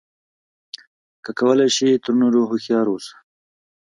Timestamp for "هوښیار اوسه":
2.49-3.15